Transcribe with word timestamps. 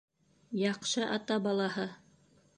Яҡшы 0.61 1.05
ата 1.19 1.39
балаһы. 1.45 1.89